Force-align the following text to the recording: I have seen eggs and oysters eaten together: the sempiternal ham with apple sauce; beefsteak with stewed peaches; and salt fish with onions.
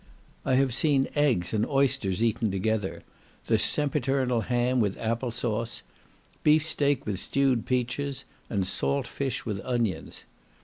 I 0.43 0.55
have 0.55 0.73
seen 0.73 1.05
eggs 1.13 1.53
and 1.53 1.63
oysters 1.63 2.23
eaten 2.23 2.49
together: 2.49 3.03
the 3.45 3.59
sempiternal 3.59 4.41
ham 4.41 4.79
with 4.79 4.97
apple 4.97 5.29
sauce; 5.29 5.83
beefsteak 6.41 7.05
with 7.05 7.19
stewed 7.19 7.67
peaches; 7.67 8.25
and 8.49 8.65
salt 8.65 9.05
fish 9.05 9.45
with 9.45 9.61
onions. 9.63 10.25